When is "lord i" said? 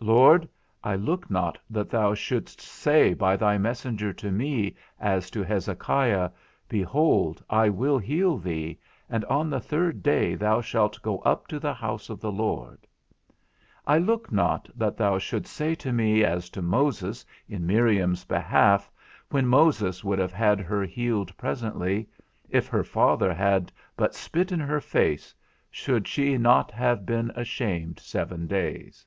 0.00-0.94, 12.30-13.98